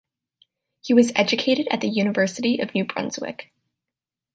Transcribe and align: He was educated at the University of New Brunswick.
He 0.81 0.95
was 0.95 1.11
educated 1.15 1.67
at 1.69 1.81
the 1.81 1.87
University 1.87 2.59
of 2.59 2.73
New 2.73 2.85
Brunswick. 2.85 3.51